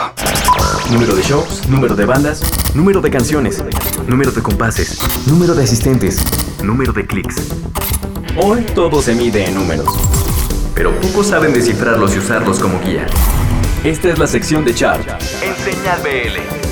[0.89, 2.41] Número de shows, número de bandas,
[2.73, 3.61] número de canciones,
[4.07, 6.23] número de compases, número de asistentes,
[6.63, 7.49] número de clics.
[8.37, 9.93] Hoy todo se mide en números,
[10.73, 13.05] pero pocos saben descifrarlos y usarlos como guía.
[13.83, 15.05] Esta es la sección de Chart
[15.41, 16.70] en Señal BL.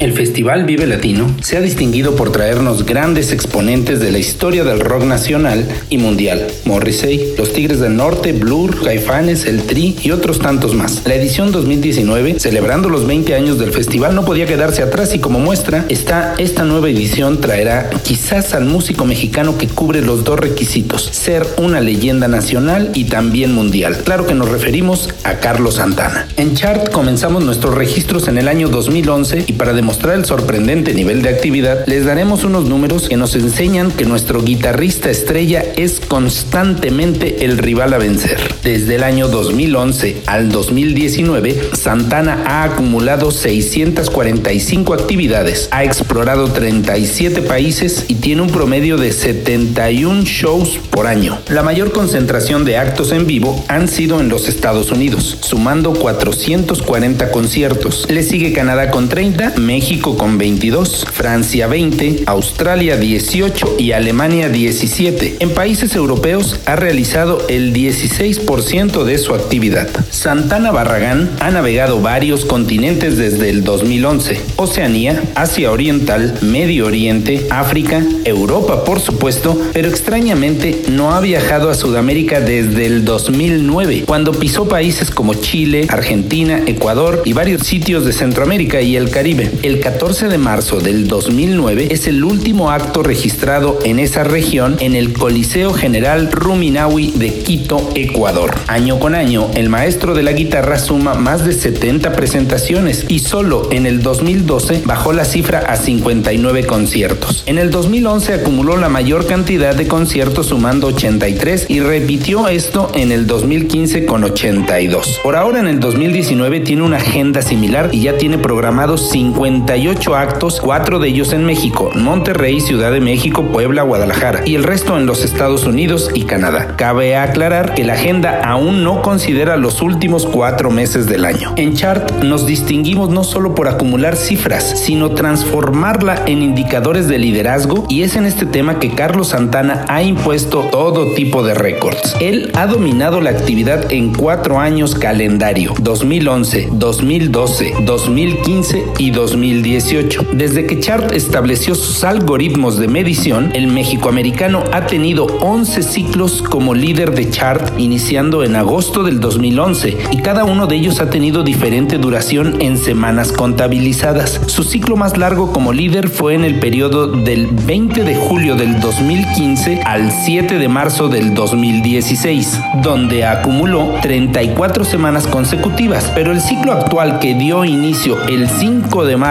[0.00, 4.78] El Festival Vive Latino se ha distinguido por traernos grandes exponentes de la historia del
[4.78, 6.46] rock nacional y mundial.
[6.66, 11.02] Morrissey, Los Tigres del Norte, Blur, Caifanes, El Tri y otros tantos más.
[11.04, 15.40] La edición 2019, celebrando los 20 años del festival, no podía quedarse atrás y como
[15.40, 21.08] muestra está esta nueva edición traerá quizás al músico mexicano que cubre los dos requisitos,
[21.10, 23.98] ser una leyenda nacional y también mundial.
[24.04, 26.28] Claro que nos referimos a Carlos Santana.
[26.36, 31.22] En Chart comenzamos nuestros registros en el año 2011 y para mostrar el sorprendente nivel
[31.22, 37.46] de actividad, les daremos unos números que nos enseñan que nuestro guitarrista estrella es constantemente
[37.46, 38.38] el rival a vencer.
[38.62, 48.04] Desde el año 2011 al 2019, Santana ha acumulado 645 actividades, ha explorado 37 países
[48.08, 51.38] y tiene un promedio de 71 shows por año.
[51.48, 57.30] La mayor concentración de actos en vivo han sido en los Estados Unidos, sumando 440
[57.30, 58.06] conciertos.
[58.10, 59.77] Le sigue Canadá con 30, México
[60.16, 65.36] con 22, Francia 20, Australia 18 y Alemania 17.
[65.38, 69.88] En países europeos ha realizado el 16% de su actividad.
[70.10, 74.40] Santana Barragán ha navegado varios continentes desde el 2011.
[74.56, 81.74] Oceanía, Asia Oriental, Medio Oriente, África, Europa por supuesto, pero extrañamente no ha viajado a
[81.74, 88.12] Sudamérica desde el 2009, cuando pisó países como Chile, Argentina, Ecuador y varios sitios de
[88.12, 89.50] Centroamérica y el Caribe.
[89.68, 94.96] El 14 de marzo del 2009 es el último acto registrado en esa región en
[94.96, 98.54] el Coliseo General Ruminawi de Quito, Ecuador.
[98.66, 103.68] Año con año, el maestro de la guitarra suma más de 70 presentaciones y solo
[103.70, 107.42] en el 2012 bajó la cifra a 59 conciertos.
[107.44, 113.12] En el 2011 acumuló la mayor cantidad de conciertos sumando 83 y repitió esto en
[113.12, 115.20] el 2015 con 82.
[115.22, 119.10] Por ahora en el 2019 tiene una agenda similar y ya tiene programados
[119.58, 124.62] 58 actos, cuatro de ellos en México, Monterrey, Ciudad de México, Puebla, Guadalajara y el
[124.62, 126.76] resto en los Estados Unidos y Canadá.
[126.76, 131.54] Cabe aclarar que la agenda aún no considera los últimos cuatro meses del año.
[131.56, 137.84] En Chart nos distinguimos no solo por acumular cifras, sino transformarla en indicadores de liderazgo
[137.88, 142.14] y es en este tema que Carlos Santana ha impuesto todo tipo de récords.
[142.20, 149.10] Él ha dominado la actividad en cuatro años calendario, 2011, 2012, 2015 y
[149.48, 150.26] 2018.
[150.34, 156.74] Desde que Chart estableció sus algoritmos de medición, el mexicoamericano ha tenido 11 ciclos como
[156.74, 161.42] líder de Chart, iniciando en agosto del 2011, y cada uno de ellos ha tenido
[161.42, 164.40] diferente duración en semanas contabilizadas.
[164.46, 168.80] Su ciclo más largo como líder fue en el periodo del 20 de julio del
[168.80, 176.72] 2015 al 7 de marzo del 2016, donde acumuló 34 semanas consecutivas, pero el ciclo
[176.72, 179.27] actual que dio inicio el 5 de marzo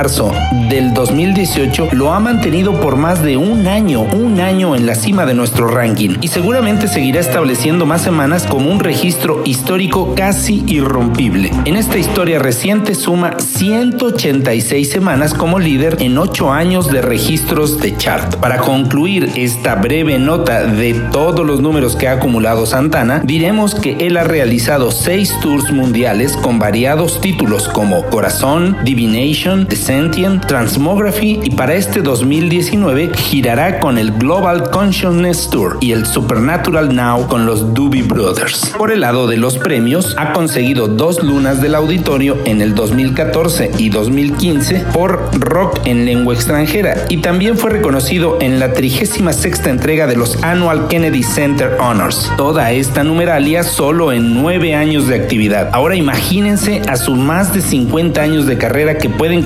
[0.69, 5.25] del 2018 lo ha mantenido por más de un año, un año en la cima
[5.25, 11.49] de nuestro ranking y seguramente seguirá estableciendo más semanas como un registro histórico casi irrompible.
[11.65, 17.97] En esta historia reciente suma 186 semanas como líder en 8 años de registros de
[17.97, 18.35] chart.
[18.35, 23.97] Para concluir esta breve nota de todos los números que ha acumulado Santana, diremos que
[23.99, 31.39] él ha realizado 6 tours mundiales con variados títulos como Corazón, Divination, The Sentient, Transmography
[31.45, 37.45] y para este 2019 girará con el Global Consciousness Tour y el Supernatural Now con
[37.45, 38.73] los Doobie Brothers.
[38.77, 43.71] Por el lado de los premios, ha conseguido dos lunas del auditorio en el 2014
[43.77, 50.05] y 2015 por rock en lengua extranjera y también fue reconocido en la 36 entrega
[50.05, 52.29] de los Annual Kennedy Center Honors.
[52.35, 55.69] Toda esta numeralia solo en nueve años de actividad.
[55.71, 59.43] Ahora imagínense a sus más de 50 años de carrera que pueden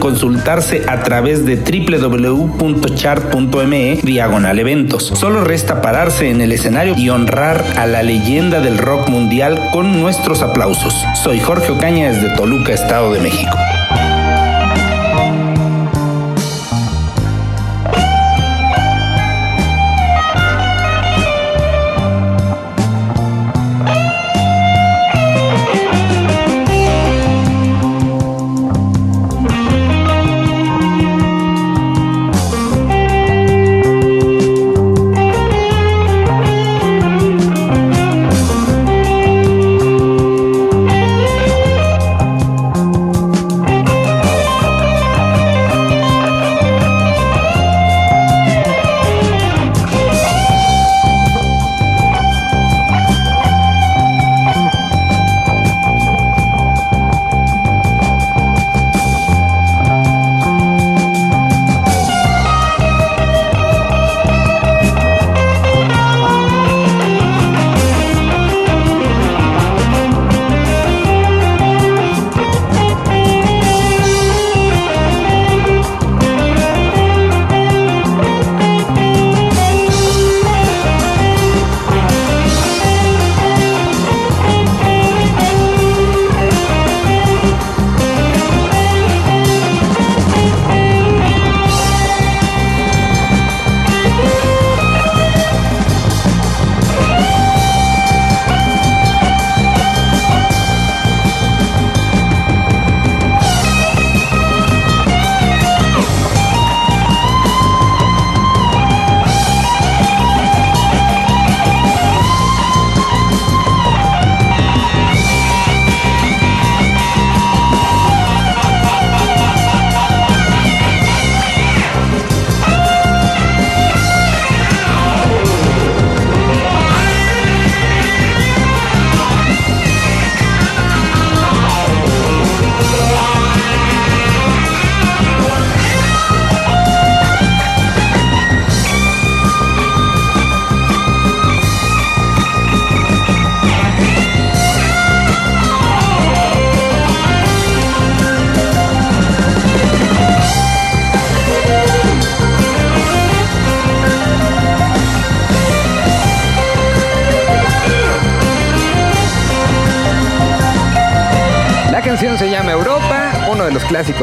[0.87, 5.11] a través de www.chart.me diagonal eventos.
[5.15, 10.01] Solo resta pararse en el escenario y honrar a la leyenda del rock mundial con
[10.01, 10.93] nuestros aplausos.
[11.23, 13.57] Soy Jorge Ocaña desde Toluca, Estado de México.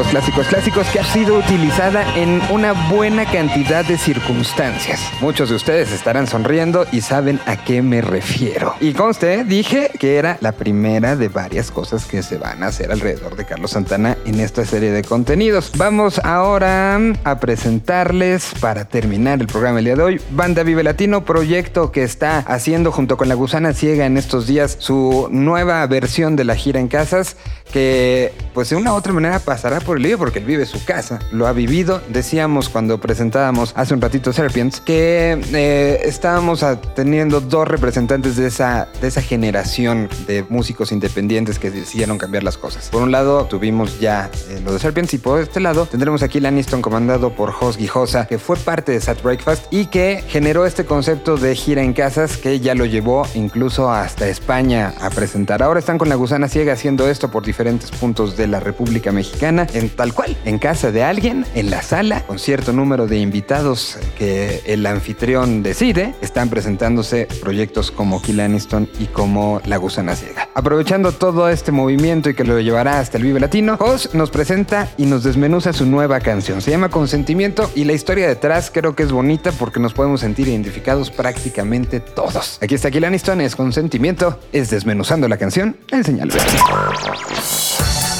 [0.09, 5.01] De los clásicos, clásicos, que ha sido utilizada en una buena cantidad de circunstancias.
[5.21, 8.75] Muchos de ustedes estarán sonriendo y saben a qué me refiero.
[8.79, 12.91] Y conste, dije que era la primera de varias cosas que se van a hacer
[12.91, 15.71] alrededor de Carlos Santana en esta serie de contenidos.
[15.75, 21.25] Vamos ahora a presentarles, para terminar el programa el día de hoy, Banda Vive Latino,
[21.25, 26.35] proyecto que está haciendo junto con La Gusana Ciega en estos días su nueva versión
[26.35, 27.35] de la gira en casas
[27.71, 30.85] que pues de una u otra manera pasará por el lío porque él vive su
[30.85, 32.03] casa, lo ha vivido.
[32.07, 36.63] Decíamos cuando presentábamos hace un ratito Serpients que eh, estábamos
[36.93, 42.59] teniendo dos representantes de esa, de esa generación de músicos independientes que decidieron cambiar las
[42.59, 42.89] cosas.
[42.89, 46.39] Por un lado tuvimos ya eh, lo de Serpients y por este lado tendremos aquí
[46.39, 50.85] Laniston comandado por Jos Guijosa que fue parte de Sat Breakfast y que generó este
[50.85, 55.63] concepto de gira en casas que ya lo llevó incluso hasta España a presentar.
[55.63, 59.65] Ahora están con la gusana ciega haciendo esto por diferentes puntos de la República Mexicana,
[59.73, 63.97] en tal cual, en casa de alguien, en la sala, con cierto número de invitados
[64.17, 70.49] que el anfitrión decide, están presentándose proyectos como Kill Aniston y como La Gusana Ciega.
[70.53, 74.89] Aprovechando todo este movimiento y que lo llevará hasta el Vive Latino, Jos nos presenta
[74.97, 76.61] y nos desmenuza su nueva canción.
[76.61, 80.47] Se llama Consentimiento y la historia detrás creo que es bonita porque nos podemos sentir
[80.47, 82.57] identificados prácticamente todos.
[82.61, 86.33] Aquí está Kill Aniston, es Consentimiento, es desmenuzando la canción, enseñalo.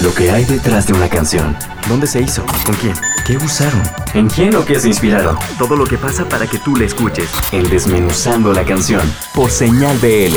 [0.02, 1.58] Lo que hay detrás de una canción.
[1.90, 2.46] ¿Dónde se hizo?
[2.66, 2.94] ¿Con quién?
[3.30, 3.84] ¿Qué usaron?
[4.16, 5.38] ¿En quién o qué se inspiraron?
[5.60, 7.30] Todo lo que pasa para que tú la escuches.
[7.52, 9.02] En Desmenuzando la canción.
[9.36, 10.36] Por Señal BL.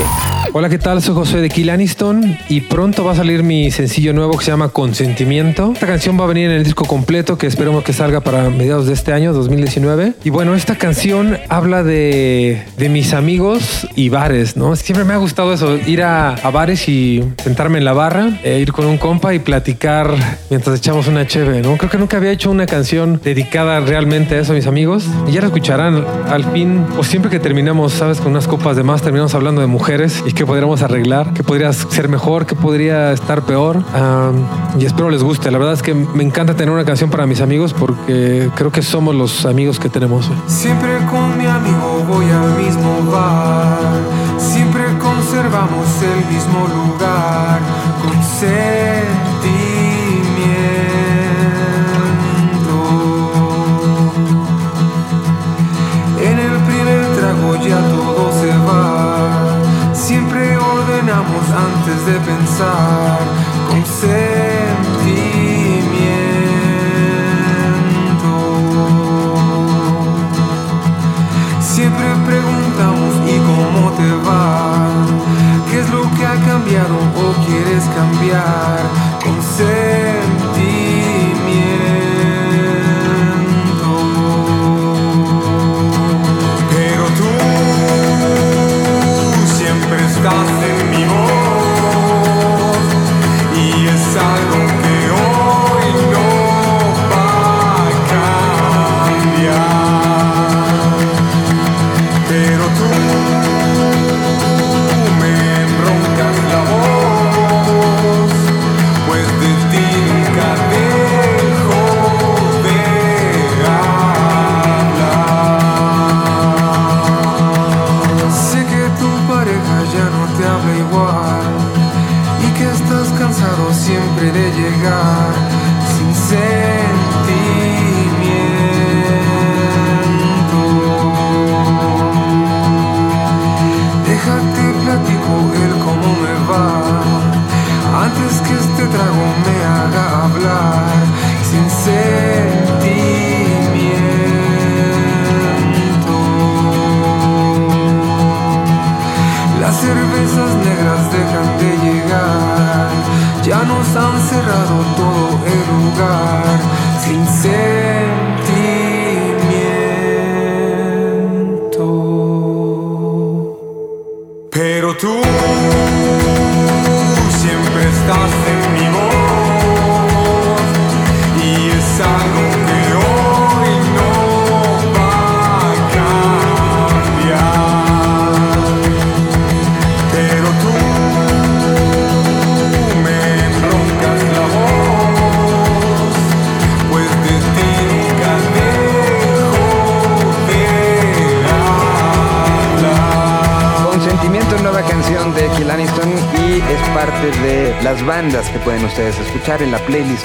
[0.53, 1.01] Hola, ¿qué tal?
[1.01, 4.51] Soy José de Kill Aniston y pronto va a salir mi sencillo nuevo que se
[4.51, 5.72] llama Consentimiento.
[5.72, 8.86] Esta canción va a venir en el disco completo que esperemos que salga para mediados
[8.86, 10.12] de este año, 2019.
[10.22, 14.76] Y bueno, esta canción habla de, de mis amigos y bares, ¿no?
[14.76, 18.59] Siempre me ha gustado eso, ir a, a bares y sentarme en la barra, eh,
[18.61, 20.14] ir con un compa y platicar
[20.51, 21.78] mientras echamos una cheve, ¿no?
[21.78, 22.81] Creo que nunca había hecho una canción
[23.22, 25.06] dedicada realmente a eso mis amigos.
[25.26, 28.20] Y ya la escucharán al fin, o siempre que terminamos, ¿sabes?
[28.20, 31.72] Con unas copas de más, terminamos hablando de mujeres y qué podríamos arreglar, qué podría
[31.72, 33.82] ser mejor, qué podría estar peor.
[33.94, 34.32] Ah,
[34.78, 35.50] y espero les guste.
[35.50, 38.82] La verdad es que me encanta tener una canción para mis amigos porque creo que
[38.82, 40.30] somos los amigos que tenemos.
[40.46, 43.41] Siempre con mi amigo voy al mismo bar.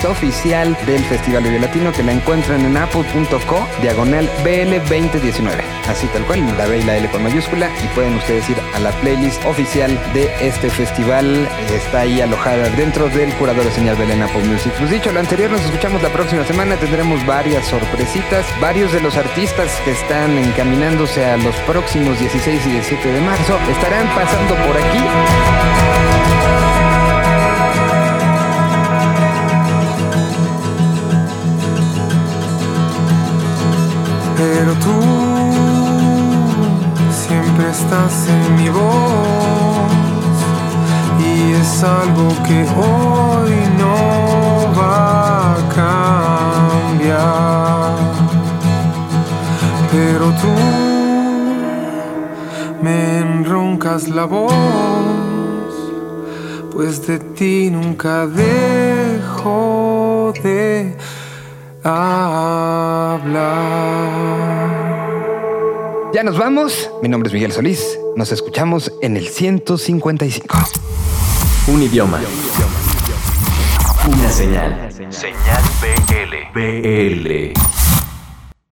[0.10, 5.64] Oficial del Festival Vive Latino que la encuentran en apple.co diagonal BL 2019.
[5.88, 8.80] Así tal cual, la B y la L con mayúscula y pueden ustedes ir a
[8.80, 11.48] la playlist oficial de este festival.
[11.72, 14.74] Está ahí alojada dentro del curador de señal BL en Apple Music.
[14.78, 16.76] Pues dicho lo anterior, nos escuchamos la próxima semana.
[16.76, 18.46] Tendremos varias sorpresitas.
[18.60, 23.58] Varios de los artistas que están encaminándose a los próximos 16 y 17 de marzo
[23.70, 26.77] estarán pasando por aquí.
[37.88, 38.84] Estás en mi voz
[41.20, 43.96] y es algo que hoy no
[44.78, 45.56] va a
[46.94, 47.96] cambiar.
[49.90, 50.54] Pero tú
[52.82, 54.52] me enroncas la voz,
[56.74, 60.98] pues de ti nunca dejo de
[61.86, 63.48] hablar.
[66.14, 66.87] Ya nos vamos.
[67.02, 68.00] Mi nombre es Miguel Solís.
[68.16, 70.58] Nos escuchamos en el 155.
[71.68, 72.20] Un idioma.
[74.08, 74.90] Una señal.
[75.12, 76.60] Señal BL.
[76.60, 77.77] BL.